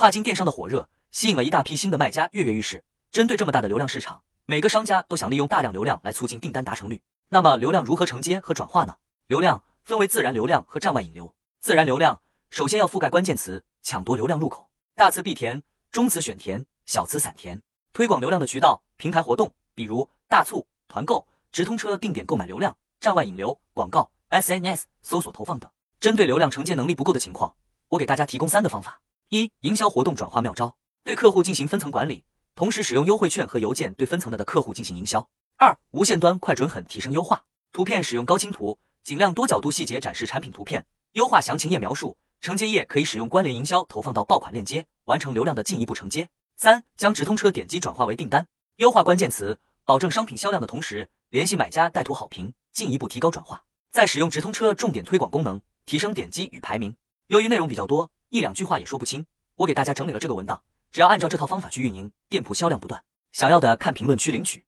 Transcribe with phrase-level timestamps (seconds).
[0.00, 2.82] 跨境电商的火热，吸引了一大批新的卖家跃跃欲试。
[3.12, 7.02] 针对这么大的流量市场，每个商家都想利用大量流量来促进订单达成率。
[7.28, 8.96] 那么，流量如何承接和转化呢？
[9.26, 11.34] 流量分为自然流量和站外引流。
[11.60, 12.18] 自然流量
[12.48, 17.60] 首先要覆盖关键词，抢夺流量入口，大词必填，中词选填，小词散填。
[17.92, 25.70] 推广流量的渠道、平台活动，比如大促、团购、直通车定点购买流量、站外引流、广告、SNS、搜索投放等。
[26.00, 27.54] 针对流量承接能力不够的情况，
[27.90, 28.98] 我给大家提供三个方法：
[29.32, 30.74] 一、营销活动转化妙招，
[31.04, 32.24] 对客户进行分层管理，
[32.56, 35.24] 同时使用优惠券和邮件对分层的的客户进行营销。
[35.56, 37.40] 二、无线端快准狠提升优化，
[37.70, 46.28] 图片使用高清图，尽量多角度细节展示产品图片，优化详情页描述，承接页可以使用关联营销投放到爆款链接，完成流量的进一步承接。
[46.56, 48.44] 三、将直通车点击转化为订单，
[48.78, 53.62] 优化关键词，保证商品销量的同时，联系买家带图好评，进一步提高转化。
[53.92, 56.96] 再使用直通车重点推广功能，提升点击与排名。
[57.28, 59.26] 由于内容比较多，一两句话也说不清，
[59.56, 60.62] 我给大家整理了这个文档，
[60.92, 63.02] 只要按照这套方法去运营，店铺销量不断。
[63.32, 64.64] 想要的看评论区领取。